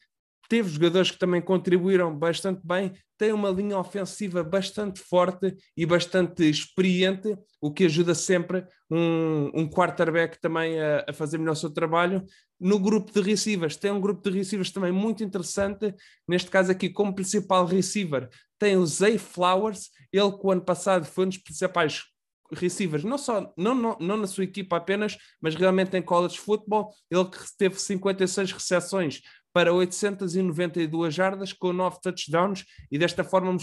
teve 0.49 0.69
jogadores 0.69 1.11
que 1.11 1.19
também 1.19 1.41
contribuíram 1.41 2.13
bastante 2.13 2.59
bem, 2.65 2.91
tem 3.17 3.31
uma 3.31 3.49
linha 3.49 3.77
ofensiva 3.77 4.43
bastante 4.43 4.99
forte 4.99 5.55
e 5.77 5.85
bastante 5.85 6.49
experiente, 6.49 7.37
o 7.61 7.71
que 7.71 7.85
ajuda 7.85 8.15
sempre 8.15 8.65
um, 8.89 9.51
um 9.53 9.69
quarterback 9.69 10.41
também 10.41 10.81
a, 10.81 11.05
a, 11.07 11.13
fazer 11.13 11.37
melhor 11.37 11.53
o 11.53 11.55
seu 11.55 11.69
trabalho. 11.69 12.25
No 12.59 12.79
grupo 12.79 13.13
de 13.13 13.21
receivers, 13.21 13.77
tem 13.77 13.91
um 13.91 14.01
grupo 14.01 14.27
de 14.27 14.35
receivers 14.35 14.71
também 14.71 14.91
muito 14.91 15.23
interessante, 15.23 15.93
neste 16.27 16.49
caso 16.49 16.71
aqui 16.71 16.89
como 16.89 17.15
principal 17.15 17.65
receiver 17.65 18.27
tem 18.59 18.75
o 18.75 18.85
Zay 18.85 19.17
Flowers, 19.17 19.89
ele 20.11 20.31
que 20.33 20.45
o 20.45 20.51
ano 20.51 20.61
passado 20.61 21.05
foi 21.05 21.25
um 21.25 21.29
dos 21.29 21.37
principais 21.37 22.03
receivers, 22.51 23.03
não 23.03 23.17
só 23.17 23.53
não, 23.55 23.73
não, 23.73 23.97
não 23.99 24.17
na 24.17 24.27
sua 24.27 24.43
equipa 24.43 24.75
apenas, 24.77 25.17
mas 25.41 25.55
realmente 25.55 25.95
em 25.95 26.01
college 26.01 26.37
football, 26.37 26.91
ele 27.09 27.25
que 27.25 27.37
teve 27.57 27.79
56 27.79 28.51
recepções 28.51 29.21
para 29.53 29.73
892 29.73 31.13
jardas 31.13 31.53
com 31.53 31.73
9 31.73 31.99
touchdowns 32.01 32.65
e 32.91 32.97
desta 32.97 33.23
forma 33.23 33.57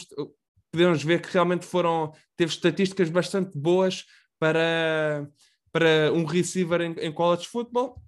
podemos 0.71 1.03
ver 1.03 1.23
que 1.23 1.33
realmente 1.33 1.65
foram 1.65 2.13
teve 2.37 2.53
estatísticas 2.53 3.09
bastante 3.09 3.57
boas 3.59 4.05
para, 4.39 5.27
para 5.73 6.13
um 6.13 6.25
receiver 6.25 6.81
em, 6.81 6.93
em 7.01 7.13
college 7.13 7.47
football. 7.47 8.03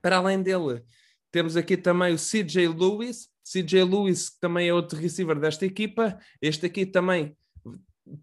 Para 0.00 0.16
além 0.16 0.42
dele, 0.42 0.82
temos 1.30 1.56
aqui 1.56 1.76
também 1.76 2.14
o 2.14 2.18
CJ 2.18 2.68
Lewis. 2.68 3.28
CJ 3.44 3.84
Lewis 3.84 4.36
também 4.38 4.68
é 4.68 4.74
outro 4.74 4.98
receiver 4.98 5.38
desta 5.38 5.64
equipa. 5.66 6.18
Este 6.40 6.66
aqui 6.66 6.84
também 6.84 7.36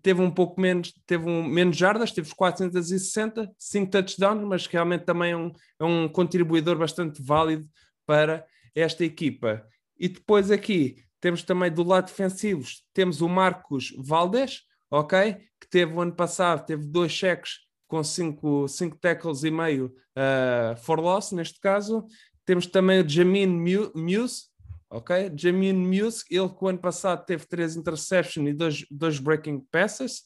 teve 0.01 0.21
um 0.21 0.31
pouco 0.31 0.59
menos, 0.59 0.93
teve 1.05 1.29
um, 1.29 1.43
menos 1.43 1.77
jardas, 1.77 2.11
teve 2.11 2.33
460, 2.35 3.51
5 3.57 3.91
touchdowns, 3.91 4.43
mas 4.45 4.67
realmente 4.67 5.05
também 5.05 5.31
é 5.31 5.37
um, 5.37 5.51
é 5.79 5.83
um 5.83 6.09
contribuidor 6.09 6.77
bastante 6.77 7.21
válido 7.21 7.67
para 8.05 8.45
esta 8.75 9.03
equipa. 9.03 9.65
E 9.97 10.07
depois 10.07 10.51
aqui 10.51 11.03
temos 11.19 11.43
também 11.43 11.71
do 11.71 11.83
lado 11.83 12.05
defensivo, 12.05 12.65
temos 12.93 13.21
o 13.21 13.27
Marcos 13.27 13.93
Valdes, 13.97 14.61
ok? 14.89 15.35
Que 15.59 15.69
teve 15.69 15.93
o 15.93 16.01
ano 16.01 16.15
passado, 16.15 16.65
teve 16.65 16.85
dois 16.85 17.11
cheques 17.11 17.59
com 17.87 18.03
cinco, 18.03 18.67
cinco 18.67 18.97
tackles 18.97 19.43
e 19.43 19.51
meio 19.51 19.87
uh, 20.15 20.77
for 20.77 20.99
loss, 20.99 21.31
neste 21.31 21.59
caso. 21.59 22.05
Temos 22.45 22.65
também 22.67 23.01
o 23.01 23.09
Jamin 23.09 23.47
Muse, 23.93 24.45
ok? 24.89 25.31
Jamin 25.35 25.73
Muse, 25.73 26.23
ele 26.29 26.49
que 26.49 26.63
o 26.63 26.67
ano 26.67 26.79
passado 26.79 27.25
teve 27.25 27.45
três 27.45 27.75
interceptions 27.75 28.47
e 28.47 28.53
dois, 28.53 28.85
dois 28.89 29.19
breaking 29.19 29.59
passes, 29.71 30.23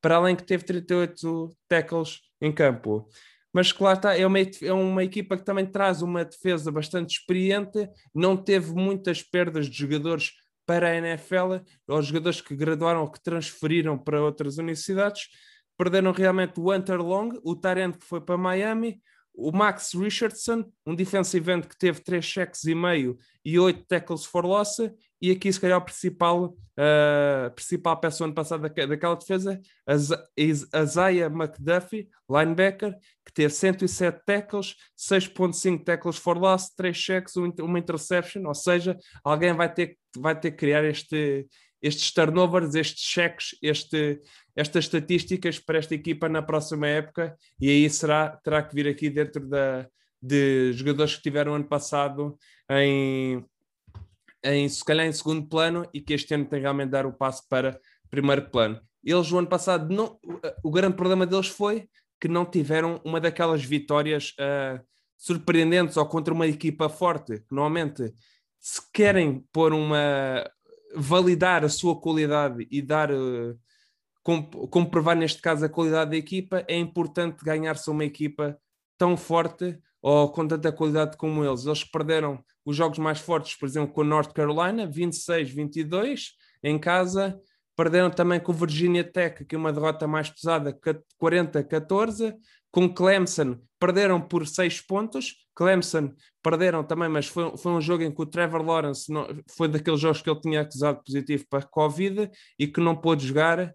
para 0.00 0.16
além 0.16 0.36
que 0.36 0.44
teve 0.44 0.64
38 0.64 1.56
tackles 1.68 2.20
em 2.40 2.52
campo 2.52 3.08
mas 3.54 3.70
claro 3.70 3.96
está, 3.96 4.18
é 4.18 4.26
uma, 4.26 4.38
é 4.40 4.72
uma 4.72 5.04
equipa 5.04 5.36
que 5.36 5.44
também 5.44 5.64
traz 5.64 6.02
uma 6.02 6.24
defesa 6.24 6.72
bastante 6.72 7.18
experiente, 7.18 7.88
não 8.12 8.36
teve 8.36 8.74
muitas 8.74 9.22
perdas 9.22 9.70
de 9.70 9.78
jogadores 9.78 10.32
para 10.66 10.88
a 10.88 10.96
NFL, 10.96 11.62
ou 11.86 12.02
jogadores 12.02 12.40
que 12.40 12.56
graduaram 12.56 13.02
ou 13.02 13.10
que 13.10 13.22
transferiram 13.22 13.96
para 13.96 14.20
outras 14.20 14.58
universidades, 14.58 15.28
perderam 15.78 16.10
realmente 16.10 16.58
o 16.58 16.72
Hunter 16.72 17.00
Long, 17.00 17.38
o 17.44 17.54
Tarent 17.54 17.96
que 17.96 18.04
foi 18.04 18.20
para 18.20 18.36
Miami, 18.36 19.00
o 19.34 19.50
Max 19.50 19.92
Richardson, 19.94 20.64
um 20.86 20.94
defensive 20.94 21.50
end 21.50 21.66
que 21.66 21.76
teve 21.76 22.00
três 22.00 22.24
cheques 22.24 22.64
e 22.64 22.74
meio 22.74 23.18
e 23.44 23.58
oito 23.58 23.84
tackles 23.86 24.24
for 24.24 24.46
loss, 24.46 24.78
e 25.20 25.30
aqui 25.30 25.52
se 25.52 25.60
calhar 25.60 25.78
a 25.78 25.80
principal, 25.80 26.44
uh, 26.46 27.50
principal 27.54 27.98
peça 27.98 28.24
ano 28.24 28.34
passado 28.34 28.60
daquela 28.62 29.16
defesa, 29.16 29.60
Zaya 30.84 31.26
McDuffie, 31.26 32.08
linebacker, 32.30 32.94
que 33.24 33.32
teve 33.32 33.52
107 33.52 34.22
tackles, 34.24 34.76
6.5 34.96 35.84
tackles 35.84 36.16
for 36.16 36.38
loss, 36.38 36.70
3 36.76 36.96
cheques, 36.96 37.34
uma 37.36 37.78
interception, 37.78 38.46
ou 38.46 38.54
seja, 38.54 38.96
alguém 39.24 39.52
vai 39.52 39.72
ter, 39.72 39.98
vai 40.16 40.38
ter 40.38 40.52
que 40.52 40.58
criar 40.58 40.84
este, 40.84 41.46
estes 41.84 42.10
turnovers, 42.12 42.74
estes 42.74 43.04
cheques, 43.04 43.54
este, 43.62 44.18
estas 44.56 44.86
estatísticas 44.86 45.58
para 45.58 45.78
esta 45.78 45.94
equipa 45.94 46.30
na 46.30 46.40
próxima 46.40 46.86
época 46.86 47.36
e 47.60 47.68
aí 47.68 47.90
será, 47.90 48.30
terá 48.42 48.62
que 48.62 48.74
vir 48.74 48.88
aqui 48.88 49.10
dentro 49.10 49.46
da, 49.46 49.86
de 50.20 50.72
jogadores 50.72 51.14
que 51.14 51.22
tiveram 51.22 51.54
ano 51.54 51.68
passado 51.68 52.38
em, 52.70 53.44
em 54.42 54.66
se 54.66 54.82
calhar 54.82 55.06
em 55.06 55.12
segundo 55.12 55.46
plano 55.46 55.86
e 55.92 56.00
que 56.00 56.14
este 56.14 56.32
ano 56.32 56.46
tem 56.46 56.62
realmente 56.62 56.88
dar 56.88 57.04
o 57.04 57.12
passo 57.12 57.46
para 57.50 57.78
primeiro 58.10 58.48
plano. 58.48 58.80
Eles 59.04 59.30
o 59.30 59.38
ano 59.38 59.48
passado 59.48 59.94
não, 59.94 60.18
o 60.62 60.70
grande 60.70 60.96
problema 60.96 61.26
deles 61.26 61.48
foi 61.48 61.86
que 62.18 62.28
não 62.28 62.46
tiveram 62.46 62.98
uma 63.04 63.20
daquelas 63.20 63.62
vitórias 63.62 64.32
uh, 64.40 64.82
surpreendentes 65.18 65.98
ou 65.98 66.06
contra 66.06 66.32
uma 66.32 66.46
equipa 66.46 66.88
forte, 66.88 67.40
que 67.40 67.54
normalmente 67.54 68.14
se 68.58 68.80
querem 68.90 69.44
pôr 69.52 69.74
uma 69.74 70.50
validar 70.94 71.64
a 71.64 71.68
sua 71.68 71.98
qualidade 72.00 72.66
e 72.70 72.80
dar 72.80 73.10
uh, 73.10 73.58
comprovar 74.70 75.14
neste 75.14 75.42
caso 75.42 75.64
a 75.64 75.68
qualidade 75.68 76.12
da 76.12 76.16
equipa, 76.16 76.64
é 76.66 76.78
importante 76.78 77.44
ganhar-se 77.44 77.90
uma 77.90 78.04
equipa 78.04 78.58
tão 78.96 79.16
forte 79.16 79.78
ou 80.00 80.30
com 80.30 80.48
tanta 80.48 80.72
qualidade 80.72 81.16
como 81.16 81.44
eles. 81.44 81.66
Eles 81.66 81.84
perderam 81.84 82.42
os 82.64 82.74
jogos 82.74 82.98
mais 82.98 83.18
fortes, 83.18 83.54
por 83.54 83.66
exemplo, 83.66 83.92
com 83.92 84.00
a 84.00 84.04
North 84.04 84.32
Carolina, 84.32 84.88
26-22 84.88 86.30
em 86.62 86.78
casa. 86.78 87.38
Perderam 87.76 88.10
também 88.10 88.40
com 88.40 88.52
o 88.52 88.54
Virginia 88.54 89.04
Tech, 89.04 89.44
que 89.44 89.54
é 89.54 89.58
uma 89.58 89.72
derrota 89.72 90.06
mais 90.06 90.30
pesada, 90.30 90.78
40-14. 91.20 92.34
Com 92.74 92.92
Clemson, 92.92 93.56
perderam 93.78 94.20
por 94.20 94.48
6 94.48 94.80
pontos. 94.80 95.36
Clemson 95.54 96.12
perderam 96.42 96.82
também, 96.82 97.08
mas 97.08 97.28
foi, 97.28 97.56
foi 97.56 97.70
um 97.70 97.80
jogo 97.80 98.02
em 98.02 98.10
que 98.10 98.20
o 98.20 98.26
Trevor 98.26 98.62
Lawrence 98.62 99.12
não, 99.12 99.28
foi 99.56 99.68
daqueles 99.68 100.00
jogos 100.00 100.20
que 100.20 100.28
ele 100.28 100.40
tinha 100.40 100.60
acusado 100.62 101.00
positivo 101.04 101.44
para 101.48 101.62
Covid 101.62 102.28
e 102.58 102.66
que 102.66 102.80
não 102.80 102.96
pôde 102.96 103.28
jogar. 103.28 103.72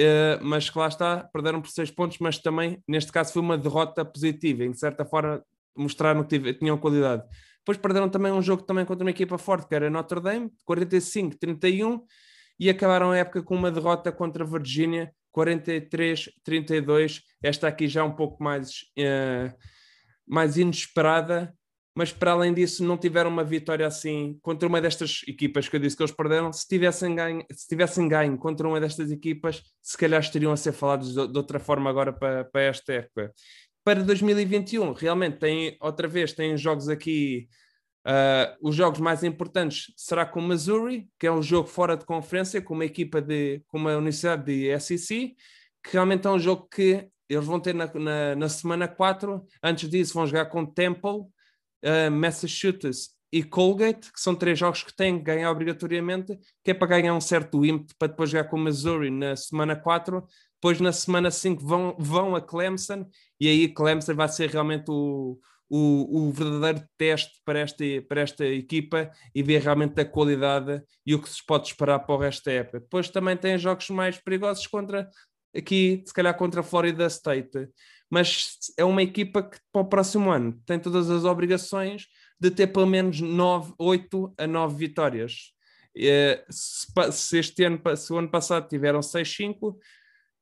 Uh, 0.00 0.40
mas 0.40 0.70
que 0.70 0.78
lá 0.78 0.88
está, 0.88 1.28
perderam 1.30 1.60
por 1.60 1.68
6 1.68 1.90
pontos, 1.90 2.16
mas 2.20 2.38
também, 2.38 2.82
neste 2.88 3.12
caso, 3.12 3.34
foi 3.34 3.42
uma 3.42 3.58
derrota 3.58 4.02
positiva, 4.02 4.64
em 4.64 4.72
certa 4.72 5.04
forma 5.04 5.44
mostraram 5.76 6.24
que 6.24 6.54
tinham 6.54 6.78
qualidade. 6.78 7.22
Depois 7.58 7.76
perderam 7.76 8.08
também 8.08 8.32
um 8.32 8.40
jogo 8.40 8.62
também 8.62 8.86
contra 8.86 9.04
uma 9.04 9.10
equipa 9.10 9.36
forte, 9.36 9.68
que 9.68 9.74
era 9.74 9.90
Notre 9.90 10.20
Dame, 10.20 10.50
45-31, 10.66 12.00
e 12.58 12.70
acabaram 12.70 13.10
a 13.10 13.18
época 13.18 13.42
com 13.42 13.54
uma 13.54 13.70
derrota 13.70 14.10
contra 14.10 14.42
a 14.42 14.46
Virgínia, 14.46 15.12
43-32. 15.38 17.20
Esta 17.42 17.68
aqui 17.68 17.86
já 17.86 18.04
um 18.04 18.12
pouco 18.12 18.42
mais, 18.42 18.82
uh, 18.98 19.54
mais 20.26 20.56
inesperada, 20.56 21.54
mas 21.94 22.12
para 22.12 22.32
além 22.32 22.52
disso 22.52 22.84
não 22.84 22.96
tiveram 22.96 23.30
uma 23.30 23.44
vitória 23.44 23.86
assim 23.86 24.38
contra 24.42 24.68
uma 24.68 24.80
destas 24.80 25.22
equipas 25.26 25.68
que 25.68 25.76
eu 25.76 25.80
disse 25.80 25.96
que 25.96 26.02
eles 26.02 26.14
perderam. 26.14 26.52
Se 26.52 26.66
tivessem 26.66 27.14
ganho, 27.14 27.44
se 27.52 27.68
tivessem 27.68 28.08
ganho 28.08 28.36
contra 28.38 28.66
uma 28.66 28.80
destas 28.80 29.10
equipas, 29.10 29.62
se 29.82 29.96
calhar 29.96 30.20
estariam 30.20 30.52
a 30.52 30.56
ser 30.56 30.72
falados 30.72 31.14
de, 31.14 31.28
de 31.28 31.36
outra 31.38 31.58
forma 31.58 31.88
agora 31.88 32.12
para, 32.12 32.44
para 32.44 32.62
esta 32.62 32.92
época. 32.92 33.32
Para 33.84 34.02
2021, 34.02 34.92
realmente 34.92 35.38
tem 35.38 35.76
outra 35.80 36.06
vez 36.06 36.32
tem 36.32 36.56
jogos 36.56 36.88
aqui. 36.88 37.48
Uh, 38.08 38.56
os 38.62 38.74
jogos 38.74 39.00
mais 39.00 39.22
importantes 39.22 39.92
será 39.94 40.24
com 40.24 40.40
Missouri, 40.40 41.06
que 41.18 41.26
é 41.26 41.32
um 41.32 41.42
jogo 41.42 41.68
fora 41.68 41.94
de 41.94 42.06
conferência, 42.06 42.62
com 42.62 42.72
uma 42.72 42.86
equipa 42.86 43.20
de 43.20 43.62
com 43.68 43.76
uma 43.76 43.94
universidade 43.96 44.46
de 44.46 44.80
SEC, 44.80 45.36
que 45.84 45.92
realmente 45.92 46.26
é 46.26 46.30
um 46.30 46.38
jogo 46.38 46.66
que 46.72 47.06
eles 47.28 47.44
vão 47.44 47.60
ter 47.60 47.74
na, 47.74 47.86
na, 47.92 48.34
na 48.34 48.48
semana 48.48 48.88
4. 48.88 49.44
Antes 49.62 49.90
disso, 49.90 50.14
vão 50.14 50.26
jogar 50.26 50.46
com 50.46 50.64
Temple 50.64 51.20
uh, 51.20 52.10
Massachusetts 52.10 53.10
e 53.30 53.42
Colgate, 53.42 54.10
que 54.10 54.18
são 54.18 54.34
três 54.34 54.58
jogos 54.58 54.82
que 54.82 54.96
têm 54.96 55.18
que 55.18 55.24
ganhar 55.24 55.50
obrigatoriamente, 55.50 56.38
que 56.64 56.70
é 56.70 56.74
para 56.74 56.86
ganhar 56.86 57.14
um 57.14 57.20
certo 57.20 57.62
ímpeto 57.62 57.94
para 57.98 58.08
depois 58.08 58.30
jogar 58.30 58.44
com 58.44 58.56
Missouri 58.56 59.10
na 59.10 59.36
semana 59.36 59.76
4. 59.76 60.24
Depois, 60.54 60.80
na 60.80 60.92
semana 60.92 61.30
5, 61.30 61.62
vão, 61.62 61.94
vão 61.98 62.34
a 62.34 62.40
Clemson, 62.40 63.06
e 63.38 63.46
aí 63.48 63.68
Clemson 63.68 64.14
vai 64.14 64.28
ser 64.28 64.48
realmente 64.48 64.90
o, 64.90 65.38
o, 65.68 66.28
o, 66.28 66.32
verdadeiro 66.32 66.86
teste 66.96 67.40
para 67.44 67.60
esta, 67.60 67.84
para 68.08 68.20
esta 68.22 68.44
equipa 68.46 69.10
e 69.34 69.42
ver 69.42 69.62
realmente 69.62 70.00
a 70.00 70.04
qualidade 70.04 70.82
e 71.04 71.14
o 71.14 71.22
que 71.22 71.28
se 71.28 71.44
pode 71.44 71.68
esperar 71.68 71.98
para 72.00 72.14
o 72.14 72.18
resto 72.18 72.44
da 72.44 72.52
época. 72.52 72.80
Depois 72.80 73.10
também 73.10 73.36
tem 73.36 73.58
jogos 73.58 73.88
mais 73.90 74.18
perigosos 74.18 74.66
contra 74.66 75.08
aqui, 75.54 76.02
se 76.06 76.12
calhar 76.12 76.36
contra 76.36 76.60
a 76.60 76.64
Florida 76.64 77.06
State 77.06 77.68
mas 78.10 78.56
é 78.76 78.84
uma 78.84 79.02
equipa 79.02 79.42
que 79.42 79.58
para 79.72 79.82
o 79.82 79.88
próximo 79.88 80.30
ano 80.30 80.60
tem 80.64 80.78
todas 80.78 81.10
as 81.10 81.24
obrigações 81.24 82.06
de 82.40 82.50
ter 82.50 82.68
pelo 82.68 82.86
menos 82.86 83.20
9, 83.20 83.74
8 83.78 84.34
a 84.38 84.46
9 84.46 84.76
vitórias. 84.76 85.52
Se, 86.50 87.38
este 87.38 87.64
ano, 87.64 87.80
se 87.96 88.12
o 88.12 88.18
ano 88.18 88.30
passado 88.30 88.68
tiveram 88.68 89.00
6-5, 89.00 89.76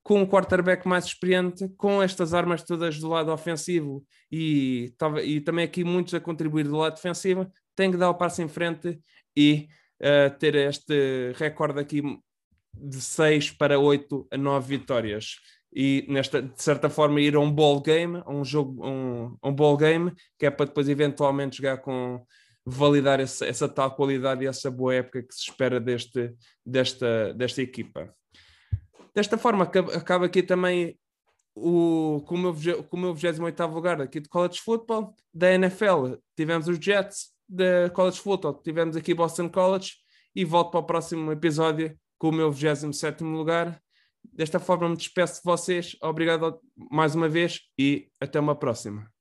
com 0.07 0.21
um 0.21 0.27
quarterback 0.27 0.87
mais 0.87 1.05
experiente, 1.07 1.69
com 1.77 2.01
estas 2.01 2.33
armas 2.33 2.63
todas 2.63 2.97
do 3.01 3.09
lado 3.09 3.33
ofensivo 3.33 4.07
e, 4.31 4.95
e 5.25 5.41
também 5.41 5.65
aqui 5.65 5.83
muitos 5.83 6.15
a 6.15 6.21
contribuir 6.21 6.63
do 6.63 6.77
lado 6.77 6.95
defensivo, 6.95 7.51
tem 7.75 7.91
que 7.91 7.97
dar 7.97 8.11
o 8.11 8.15
passo 8.15 8.41
em 8.41 8.47
frente 8.47 9.01
e 9.37 9.67
uh, 10.01 10.39
ter 10.39 10.55
este 10.55 11.33
recorde 11.35 11.81
aqui 11.81 12.03
de 12.73 13.01
6 13.01 13.51
para 13.51 13.81
8 13.81 14.29
a 14.31 14.39
9 14.39 14.79
vitórias 14.79 15.41
e 15.75 16.07
nesta, 16.09 16.41
de 16.41 16.63
certa 16.63 16.89
forma 16.89 17.21
ir 17.21 17.35
a 17.35 17.41
um 17.41 17.51
ball 17.51 17.81
game, 17.81 18.23
a 18.25 18.31
um 18.31 18.45
jogo, 18.45 18.87
um, 18.87 19.37
um 19.43 19.53
ball 19.53 19.77
game, 19.77 20.13
que 20.39 20.47
é 20.47 20.51
para 20.53 20.67
depois 20.67 20.89
eventualmente 20.89 21.57
jogar 21.57 21.79
com 21.79 22.25
validar 22.65 23.19
essa, 23.19 23.45
essa 23.45 23.69
tal 23.69 23.91
qualidade 23.97 24.45
e 24.45 24.47
essa 24.47 24.71
boa 24.71 24.95
época 24.95 25.25
que 25.25 25.35
se 25.35 25.51
espera 25.51 25.81
deste, 25.81 26.33
desta, 26.65 27.35
desta 27.35 27.61
equipa. 27.61 28.15
Desta 29.17 29.39
forma, 29.39 29.65
acaba 29.65 30.27
aqui 30.27 30.43
também 30.43 30.95
o, 31.55 32.23
com, 32.27 32.35
o 32.35 32.39
meu, 32.39 32.85
com 32.85 32.97
o 32.99 33.01
meu 33.01 33.15
28 33.15 33.67
lugar 33.69 33.99
aqui 34.03 34.21
de 34.21 34.29
College 34.29 34.61
Football. 34.61 35.15
Da 35.33 35.51
NFL, 35.55 36.17
tivemos 36.37 36.69
os 36.69 36.79
Jets. 36.79 37.35
Da 37.49 37.89
College 37.95 38.21
Football, 38.21 38.61
tivemos 38.63 38.95
aqui 38.95 39.15
Boston 39.15 39.49
College. 39.49 39.95
E 40.35 40.45
volto 40.45 40.71
para 40.71 40.81
o 40.81 40.85
próximo 40.85 41.33
episódio 41.33 41.99
com 42.19 42.29
o 42.29 42.33
meu 42.33 42.53
27 42.53 43.25
lugar. 43.25 43.81
Desta 44.23 44.61
forma 44.61 44.91
me 44.91 44.97
despeço 44.99 45.37
de 45.37 45.45
vocês. 45.45 45.97
Obrigado 46.03 46.61
mais 46.77 47.15
uma 47.15 47.27
vez 47.29 47.61
e 47.79 48.11
até 48.21 48.39
uma 48.39 48.55
próxima. 48.55 49.16